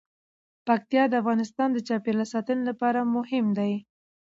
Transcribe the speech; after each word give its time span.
پکتیا 0.67 1.03
د 1.09 1.13
افغانستان 1.21 1.69
د 1.73 1.77
چاپیریال 1.87 2.31
ساتنې 2.33 2.63
لپاره 2.69 2.99
مهم 3.15 3.45
دي. 3.57 3.73